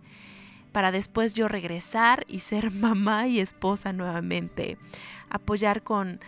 para 0.72 0.92
después 0.92 1.34
yo 1.34 1.48
regresar 1.48 2.26
y 2.28 2.40
ser 2.40 2.72
mamá 2.72 3.28
y 3.28 3.40
esposa 3.40 3.94
nuevamente, 3.94 4.78
apoyar 5.30 5.82
con 5.82 6.20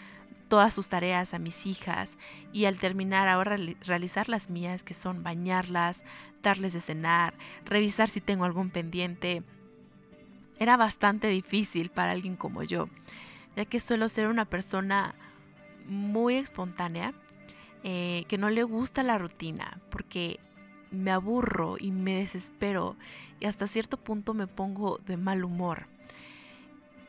todas 0.48 0.74
sus 0.74 0.90
tareas 0.90 1.34
a 1.34 1.40
mis 1.40 1.66
hijas 1.66 2.18
y 2.54 2.66
al 2.66 2.80
terminar 2.80 3.28
ahora 3.28 3.58
realizar 3.82 4.30
las 4.30 4.50
mías 4.50 4.84
que 4.84 4.94
son 4.94 5.24
bañarlas, 5.24 6.04
darles 6.42 6.74
de 6.74 6.82
cenar, 6.82 7.34
revisar 7.66 8.10
si 8.10 8.22
tengo 8.22 8.46
algún 8.46 8.70
pendiente. 8.70 9.44
Era 10.60 10.78
bastante 10.78 11.28
difícil 11.28 11.90
para 11.90 12.12
alguien 12.12 12.36
como 12.36 12.64
yo, 12.64 12.90
ya 13.56 13.66
que 13.66 13.80
suelo 13.80 14.08
ser 14.08 14.28
una 14.28 14.46
persona 14.46 15.16
muy 15.86 16.36
espontánea, 16.36 17.14
eh, 17.84 18.26
que 18.28 18.38
no 18.38 18.50
le 18.50 18.64
gusta 18.64 19.04
la 19.04 19.18
rutina, 19.18 19.80
porque 19.90 20.40
me 20.92 21.12
aburro 21.12 21.76
y 21.80 21.92
me 21.92 22.16
desespero 22.16 22.96
y 23.40 23.46
hasta 23.46 23.68
cierto 23.68 23.98
punto 23.98 24.34
me 24.34 24.48
pongo 24.48 25.00
de 25.06 25.18
mal 25.18 25.44
humor. 25.44 25.88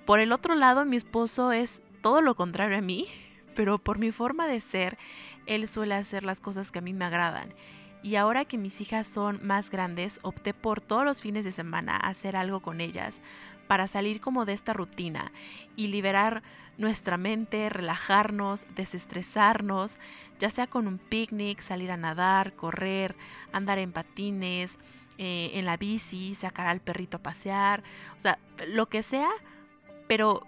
Por 0.05 0.21
el 0.21 0.33
otro 0.33 0.55
lado, 0.55 0.85
mi 0.85 0.97
esposo 0.97 1.53
es 1.53 1.83
todo 2.01 2.21
lo 2.21 2.35
contrario 2.35 2.79
a 2.79 2.83
mí, 2.83 3.07
pero 3.57 3.79
por 3.79 3.99
mi 3.99 4.13
forma 4.13 4.47
de 4.47 4.61
ser, 4.61 4.97
él 5.47 5.67
suele 5.67 5.95
hacer 5.95 6.23
las 6.23 6.39
cosas 6.39 6.71
que 6.71 6.79
a 6.79 6.83
mí 6.83 6.93
me 6.93 7.07
agradan. 7.07 7.53
Y 8.03 8.15
ahora 8.15 8.45
que 8.45 8.59
mis 8.59 8.81
hijas 8.81 9.09
son 9.09 9.41
más 9.43 9.71
grandes, 9.71 10.21
opté 10.23 10.55
por 10.55 10.81
todos 10.81 11.05
los 11.05 11.23
fines 11.23 11.45
de 11.45 11.51
semana 11.51 11.97
hacer 11.97 12.37
algo 12.37 12.61
con 12.61 12.81
ellas 12.81 13.19
para 13.67 13.89
salir 13.89 14.21
como 14.21 14.45
de 14.45 14.53
esta 14.53 14.75
rutina 14.75 15.33
y 15.75 15.89
liberar 15.89 16.45
nuestra 16.79 17.17
mente, 17.17 17.69
relajarnos, 17.69 18.65
desestresarnos, 18.77 19.99
ya 20.39 20.51
sea 20.51 20.67
con 20.67 20.87
un 20.87 20.99
picnic, 20.99 21.61
salir 21.61 21.91
a 21.91 21.97
nadar, 21.97 22.53
correr, 22.55 23.17
andar 23.53 23.79
en 23.79 23.93
patines, 23.93 24.79
eh, 25.19 25.53
en 25.55 25.65
la 25.65 25.79
bici, 25.79 26.35
sacar 26.35 26.67
al 26.67 26.81
perrito 26.81 27.17
a 27.17 27.23
pasear, 27.23 27.83
o 28.17 28.21
sea, 28.21 28.39
lo 28.69 28.87
que 28.87 29.03
sea, 29.03 29.31
pero 30.07 30.47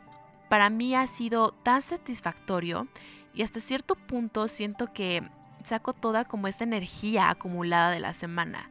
para 0.49 0.71
mí 0.71 0.95
ha 0.95 1.07
sido 1.07 1.53
tan 1.53 1.83
satisfactorio 1.83 2.89
y 3.35 3.43
hasta 3.43 3.61
cierto 3.61 3.95
punto 3.95 4.49
siento 4.49 4.93
que 4.93 5.23
saco 5.65 5.93
toda 5.93 6.25
como 6.25 6.49
esta 6.49 6.65
energía 6.65 7.31
acumulada 7.31 7.91
de 7.91 8.01
la 8.01 8.15
semana. 8.15 8.71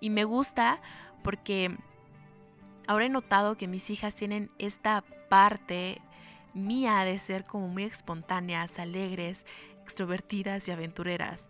Y 0.00 0.10
me 0.10 0.24
gusta 0.24 0.80
porque 1.22 1.76
ahora 2.86 3.06
he 3.06 3.08
notado 3.08 3.56
que 3.56 3.66
mis 3.66 3.90
hijas 3.90 4.14
tienen 4.14 4.50
esta 4.58 5.02
parte 5.28 6.00
mía 6.54 7.00
de 7.04 7.18
ser 7.18 7.44
como 7.44 7.68
muy 7.68 7.84
espontáneas, 7.84 8.78
alegres, 8.78 9.44
extrovertidas 9.82 10.68
y 10.68 10.70
aventureras. 10.70 11.48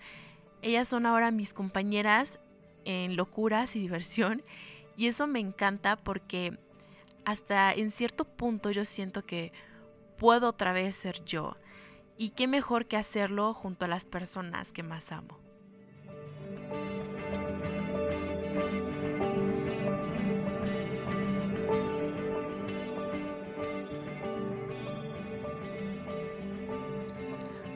Ellas 0.62 0.88
son 0.88 1.06
ahora 1.06 1.30
mis 1.30 1.52
compañeras 1.52 2.38
en 2.84 3.16
locuras 3.16 3.76
y 3.76 3.80
diversión 3.80 4.42
y 4.96 5.08
eso 5.08 5.26
me 5.26 5.40
encanta 5.40 5.96
porque 5.96 6.58
hasta 7.26 7.72
en 7.72 7.90
cierto 7.90 8.24
punto 8.24 8.70
yo 8.70 8.84
siento 8.84 9.26
que 9.26 9.52
puedo 10.16 10.48
otra 10.48 10.72
vez 10.72 10.94
ser 10.94 11.24
yo. 11.24 11.56
Y 12.16 12.30
qué 12.30 12.46
mejor 12.46 12.86
que 12.86 12.96
hacerlo 12.96 13.52
junto 13.52 13.84
a 13.84 13.88
las 13.88 14.06
personas 14.06 14.72
que 14.72 14.84
más 14.84 15.10
amo. 15.10 15.36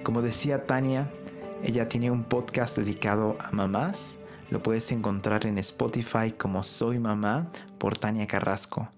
Como 0.05 0.23
decía 0.23 0.65
Tania, 0.65 1.11
ella 1.65 1.89
tiene 1.89 2.13
un 2.13 2.23
podcast 2.23 2.77
dedicado 2.79 3.37
a 3.41 3.51
mamás. 3.51 4.17
Lo 4.49 4.63
puedes 4.63 4.93
encontrar 4.93 5.45
en 5.45 5.59
Spotify 5.59 6.31
como 6.31 6.63
Soy 6.63 7.01
Mamá 7.01 7.49
por 7.79 7.99
Tania 7.99 8.29
Carrasco. 8.29 8.89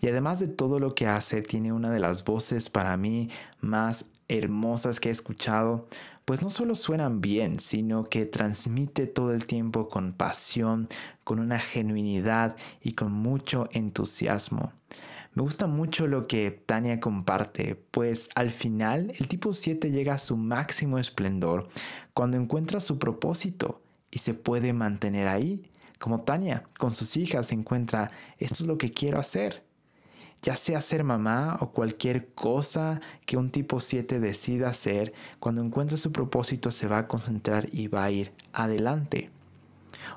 Y 0.00 0.08
además 0.08 0.40
de 0.40 0.48
todo 0.48 0.78
lo 0.78 0.94
que 0.94 1.06
hace, 1.06 1.42
tiene 1.42 1.72
una 1.72 1.90
de 1.90 2.00
las 2.00 2.24
voces 2.24 2.70
para 2.70 2.96
mí 2.96 3.28
más 3.60 4.06
hermosas 4.28 5.00
que 5.00 5.08
he 5.08 5.12
escuchado, 5.12 5.88
pues 6.24 6.42
no 6.42 6.50
solo 6.50 6.74
suenan 6.74 7.20
bien, 7.20 7.58
sino 7.58 8.04
que 8.04 8.24
transmite 8.24 9.06
todo 9.06 9.34
el 9.34 9.46
tiempo 9.46 9.88
con 9.88 10.12
pasión, 10.12 10.88
con 11.24 11.40
una 11.40 11.58
genuinidad 11.58 12.56
y 12.82 12.92
con 12.92 13.10
mucho 13.12 13.68
entusiasmo. 13.72 14.72
Me 15.34 15.42
gusta 15.42 15.66
mucho 15.66 16.08
lo 16.08 16.26
que 16.26 16.50
Tania 16.50 16.98
comparte, 16.98 17.76
pues 17.90 18.28
al 18.34 18.50
final 18.50 19.12
el 19.18 19.28
tipo 19.28 19.52
7 19.52 19.90
llega 19.90 20.14
a 20.14 20.18
su 20.18 20.36
máximo 20.36 20.98
esplendor 20.98 21.68
cuando 22.14 22.36
encuentra 22.36 22.80
su 22.80 22.98
propósito 22.98 23.80
y 24.10 24.18
se 24.18 24.34
puede 24.34 24.72
mantener 24.72 25.28
ahí. 25.28 25.69
Como 26.00 26.22
Tania, 26.22 26.64
con 26.78 26.92
sus 26.92 27.18
hijas, 27.18 27.52
encuentra, 27.52 28.10
esto 28.38 28.64
es 28.64 28.66
lo 28.66 28.78
que 28.78 28.90
quiero 28.90 29.20
hacer. 29.20 29.62
Ya 30.40 30.56
sea 30.56 30.80
ser 30.80 31.04
mamá 31.04 31.58
o 31.60 31.72
cualquier 31.72 32.28
cosa 32.28 33.02
que 33.26 33.36
un 33.36 33.50
tipo 33.50 33.80
7 33.80 34.18
decida 34.18 34.70
hacer, 34.70 35.12
cuando 35.40 35.62
encuentra 35.62 35.98
su 35.98 36.10
propósito 36.10 36.70
se 36.70 36.88
va 36.88 36.96
a 36.96 37.06
concentrar 37.06 37.68
y 37.70 37.88
va 37.88 38.04
a 38.04 38.10
ir 38.10 38.32
adelante. 38.54 39.30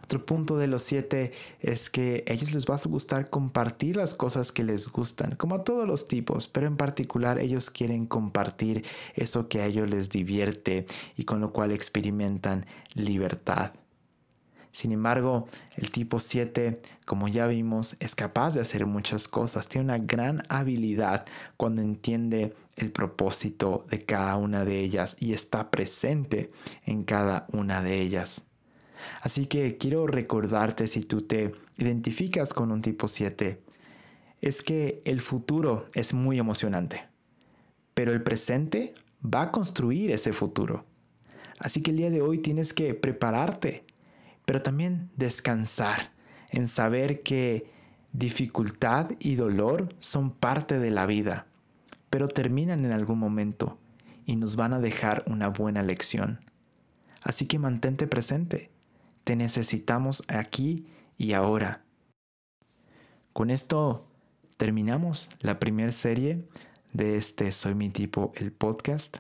Otro 0.02 0.25
punto 0.25 0.58
de 0.58 0.68
los 0.68 0.84
siete 0.84 1.34
es 1.60 1.90
que 1.90 2.24
a 2.30 2.32
ellos 2.32 2.54
les 2.54 2.66
va 2.66 2.75
a 2.75 2.88
gustar 2.88 3.30
compartir 3.30 3.98
las 3.98 4.16
cosas 4.16 4.54
que 4.54 4.63
les 4.63 4.88
gustan, 4.88 5.36
como 5.36 5.56
a 5.56 5.63
todos 5.66 5.86
los 5.86 6.08
tipos, 6.08 6.48
pero 6.48 6.68
en 6.68 6.78
particular 6.78 7.40
ellos 7.40 7.70
quieren 7.70 8.06
compartir 8.06 8.86
eso 9.16 9.50
que 9.50 9.62
a 9.62 9.66
ellos 9.66 9.90
les 9.90 10.10
divierte 10.10 10.86
y 11.18 11.25
con 11.25 11.42
lo 11.42 11.52
cual 11.52 11.74
experimentan 11.74 12.66
libertad. 12.94 13.74
Sin 14.74 14.92
embargo, 14.92 15.46
el 15.77 15.92
tipo 15.92 16.20
7, 16.20 16.80
como 17.06 17.27
ya 17.27 17.46
vimos, 17.46 17.96
es 18.00 18.15
capaz 18.15 18.56
de 18.56 18.62
hacer 18.62 18.88
muchas 18.88 19.27
cosas, 19.27 19.68
tiene 19.68 19.86
una 19.86 20.00
gran 20.00 20.42
habilidad 20.50 21.27
cuando 21.58 21.84
entiende 21.84 22.56
el 22.75 22.92
propósito 22.92 23.86
de 23.92 24.03
cada 24.03 24.36
una 24.36 24.65
de 24.65 24.80
ellas 24.80 25.15
y 25.20 25.34
está 25.34 25.70
presente 25.70 26.50
en 26.88 27.03
cada 27.03 27.46
una 27.51 27.84
de 27.84 28.01
ellas. 28.01 28.46
Así 29.22 29.46
que 29.46 29.77
quiero 29.77 30.08
recordarte 30.08 30.88
si 30.88 31.01
tú 31.01 31.22
te 31.22 31.53
identificas 31.77 32.51
con 32.51 32.72
un 32.72 32.82
tipo 32.82 33.08
7, 33.08 33.62
es 34.42 34.63
que 34.63 35.03
el 35.06 35.22
futuro 35.22 35.86
es 35.94 36.15
muy 36.15 36.39
emocionante, 36.39 37.03
pero 37.94 38.12
el 38.12 38.24
presente 38.24 38.96
va 39.24 39.44
a 39.44 39.51
construir 39.51 40.10
ese 40.10 40.34
futuro. 40.34 40.84
Así 41.60 41.84
que 41.84 41.92
el 41.92 41.98
día 41.98 42.10
de 42.10 42.24
hoy 42.24 42.39
tienes 42.39 42.74
que 42.74 42.96
prepararte, 42.96 43.86
pero 44.45 44.62
también 44.62 45.09
descansar 45.15 46.12
en 46.50 46.67
saber 46.67 47.23
que 47.23 47.71
dificultad 48.12 49.12
y 49.19 49.35
dolor 49.35 49.89
son 50.00 50.31
parte 50.31 50.79
de 50.79 50.91
la 50.91 51.05
vida, 51.05 51.47
pero 52.09 52.27
terminan 52.27 52.85
en 52.85 52.91
algún 52.91 53.19
momento 53.19 53.79
y 54.25 54.35
nos 54.35 54.55
van 54.55 54.73
a 54.73 54.79
dejar 54.79 55.23
una 55.27 55.50
buena 55.50 55.81
lección. 55.81 56.39
Así 57.23 57.47
que 57.47 57.60
mantente 57.60 58.08
presente 58.08 58.73
te 59.23 59.36
necesitamos 59.36 60.23
aquí 60.27 60.86
y 61.17 61.34
ahora. 61.34 61.84
Con 63.32 63.49
esto 63.49 64.06
terminamos 64.58 65.29
la 65.41 65.60
primera 65.60 65.91
serie 65.91 66.47
de 66.91 67.15
este 67.15 67.51
Soy 67.51 67.73
mi 67.73 67.89
tipo, 67.89 68.34
el 68.36 68.51
podcast. 68.51 69.17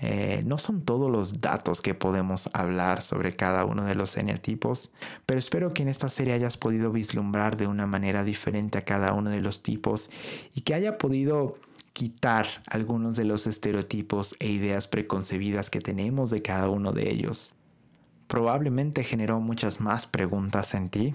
Eh, 0.00 0.42
no 0.46 0.58
son 0.58 0.82
todos 0.82 1.10
los 1.10 1.40
datos 1.40 1.80
que 1.80 1.94
podemos 1.94 2.50
hablar 2.52 3.02
sobre 3.02 3.34
cada 3.34 3.64
uno 3.64 3.84
de 3.84 3.94
los 3.94 4.16
eneatipos, 4.16 4.92
pero 5.26 5.38
espero 5.38 5.74
que 5.74 5.82
en 5.82 5.88
esta 5.88 6.08
serie 6.08 6.34
hayas 6.34 6.56
podido 6.56 6.92
vislumbrar 6.92 7.56
de 7.56 7.66
una 7.66 7.86
manera 7.86 8.22
diferente 8.22 8.78
a 8.78 8.82
cada 8.82 9.12
uno 9.12 9.30
de 9.30 9.40
los 9.40 9.62
tipos 9.62 10.10
y 10.54 10.60
que 10.60 10.74
haya 10.74 10.98
podido 10.98 11.56
quitar 11.92 12.46
algunos 12.68 13.16
de 13.16 13.24
los 13.24 13.48
estereotipos 13.48 14.36
e 14.38 14.48
ideas 14.48 14.86
preconcebidas 14.86 15.68
que 15.68 15.80
tenemos 15.80 16.30
de 16.30 16.42
cada 16.42 16.68
uno 16.68 16.92
de 16.92 17.10
ellos 17.10 17.54
probablemente 18.28 19.02
generó 19.02 19.40
muchas 19.40 19.80
más 19.80 20.06
preguntas 20.06 20.74
en 20.74 20.90
ti. 20.90 21.12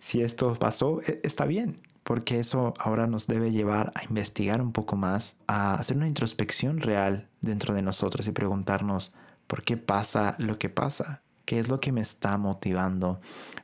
Si 0.00 0.22
esto 0.22 0.54
pasó, 0.54 1.00
e, 1.02 1.20
está 1.22 1.44
bien, 1.44 1.78
porque 2.06 2.38
eso 2.38 2.72
ahora 2.78 3.08
nos 3.08 3.26
debe 3.26 3.50
llevar 3.50 3.92
a 3.96 4.04
investigar 4.04 4.62
un 4.62 4.70
poco 4.70 4.94
más, 4.94 5.34
a 5.48 5.74
hacer 5.74 5.96
una 5.96 6.06
introspección 6.06 6.78
real 6.78 7.28
dentro 7.40 7.74
de 7.74 7.82
nosotros 7.82 8.28
y 8.28 8.30
preguntarnos 8.30 9.12
por 9.48 9.64
qué 9.64 9.76
pasa 9.76 10.36
lo 10.38 10.56
que 10.56 10.68
pasa, 10.68 11.22
qué 11.44 11.58
es 11.58 11.68
lo 11.68 11.80
que 11.80 11.90
me 11.90 12.00
está 12.00 12.38
motivando. 12.38 13.20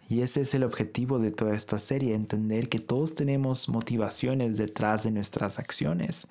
Y 0.09 0.23
ese 0.23 0.41
es 0.41 0.57
el 0.57 0.65
objetivo 0.65 1.21
de 1.21 1.31
toda 1.31 1.55
esta 1.55 1.79
serie, 1.79 2.17
entender 2.17 2.69
que 2.69 2.81
todos 2.81 3.15
tenemos 3.15 3.69
motivaciones 3.69 4.59
detrás 4.59 5.05
de 5.05 5.13
nuestras 5.13 5.61
acciones. 5.61 6.27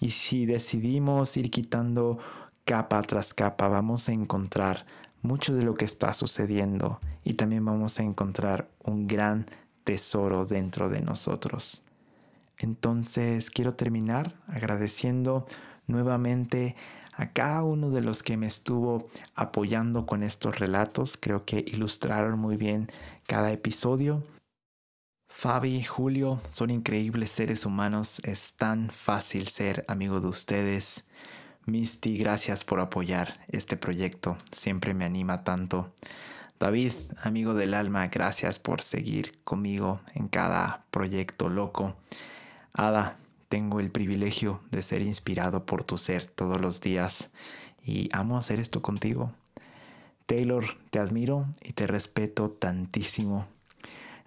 Y 0.00 0.10
si 0.10 0.46
decidimos 0.46 1.36
ir 1.36 1.52
quitando 1.52 2.18
capa 2.64 3.00
tras 3.02 3.32
capa, 3.32 3.68
vamos 3.68 4.08
a 4.08 4.12
encontrar 4.12 4.86
mucho 5.22 5.54
de 5.54 5.62
lo 5.62 5.76
que 5.76 5.84
está 5.84 6.14
sucediendo 6.14 6.98
y 7.22 7.34
también 7.34 7.64
vamos 7.64 8.00
a 8.00 8.02
encontrar 8.02 8.68
un 8.82 9.06
gran 9.06 9.46
tesoro 9.84 10.46
dentro 10.46 10.88
de 10.88 11.00
nosotros. 11.00 11.82
Entonces 12.58 13.50
quiero 13.50 13.74
terminar 13.74 14.34
agradeciendo 14.48 15.46
nuevamente 15.86 16.76
a 17.16 17.30
cada 17.30 17.62
uno 17.62 17.90
de 17.90 18.00
los 18.00 18.22
que 18.22 18.36
me 18.36 18.46
estuvo 18.46 19.06
apoyando 19.34 20.06
con 20.06 20.22
estos 20.22 20.58
relatos. 20.58 21.16
Creo 21.16 21.44
que 21.44 21.64
ilustraron 21.66 22.38
muy 22.38 22.56
bien 22.56 22.90
cada 23.26 23.52
episodio. 23.52 24.22
Fabi, 25.28 25.82
Julio, 25.82 26.40
son 26.48 26.70
increíbles 26.70 27.30
seres 27.30 27.66
humanos. 27.66 28.20
Es 28.24 28.54
tan 28.54 28.88
fácil 28.88 29.48
ser 29.48 29.84
amigo 29.88 30.20
de 30.20 30.28
ustedes. 30.28 31.04
Misty, 31.66 32.18
gracias 32.18 32.62
por 32.62 32.80
apoyar 32.80 33.40
este 33.48 33.76
proyecto, 33.76 34.36
siempre 34.52 34.92
me 34.92 35.06
anima 35.06 35.44
tanto. 35.44 35.94
David, 36.58 36.92
amigo 37.22 37.52
del 37.52 37.74
alma, 37.74 38.06
gracias 38.06 38.58
por 38.58 38.80
seguir 38.80 39.42
conmigo 39.44 40.00
en 40.14 40.28
cada 40.28 40.84
proyecto 40.90 41.48
loco. 41.48 41.96
Ada, 42.72 43.16
tengo 43.48 43.80
el 43.80 43.90
privilegio 43.90 44.60
de 44.70 44.82
ser 44.82 45.02
inspirado 45.02 45.66
por 45.66 45.84
tu 45.84 45.98
ser 45.98 46.24
todos 46.24 46.60
los 46.60 46.80
días 46.80 47.30
y 47.84 48.08
amo 48.12 48.38
hacer 48.38 48.60
esto 48.60 48.82
contigo. 48.82 49.32
Taylor, 50.26 50.64
te 50.90 50.98
admiro 50.98 51.46
y 51.62 51.72
te 51.72 51.86
respeto 51.86 52.50
tantísimo. 52.50 53.46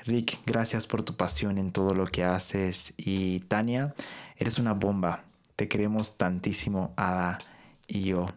Rick, 0.06 0.38
gracias 0.46 0.86
por 0.86 1.04
tu 1.04 1.16
pasión 1.16 1.58
en 1.58 1.72
todo 1.72 1.94
lo 1.94 2.06
que 2.06 2.24
haces. 2.24 2.94
Y 2.98 3.40
Tania, 3.42 3.96
eres 4.38 4.60
una 4.60 4.74
bomba. 4.74 5.24
Te 5.56 5.68
queremos 5.68 6.18
tantísimo, 6.18 6.94
Ada 6.98 7.40
y 7.88 8.04
yo. 8.04 8.28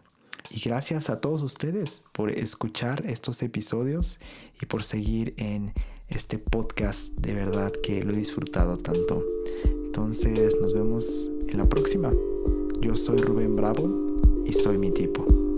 Y 0.53 0.59
gracias 0.59 1.09
a 1.09 1.21
todos 1.21 1.41
ustedes 1.43 2.03
por 2.11 2.29
escuchar 2.29 3.05
estos 3.07 3.41
episodios 3.41 4.19
y 4.61 4.65
por 4.65 4.83
seguir 4.83 5.33
en 5.37 5.73
este 6.09 6.37
podcast. 6.37 7.09
De 7.15 7.33
verdad 7.33 7.71
que 7.83 8.03
lo 8.03 8.11
he 8.11 8.17
disfrutado 8.17 8.75
tanto. 8.75 9.23
Entonces 9.85 10.57
nos 10.59 10.73
vemos 10.73 11.31
en 11.47 11.57
la 11.57 11.69
próxima. 11.69 12.11
Yo 12.81 12.95
soy 12.95 13.17
Rubén 13.17 13.55
Bravo 13.55 14.43
y 14.45 14.51
soy 14.53 14.77
mi 14.77 14.91
tipo. 14.91 15.50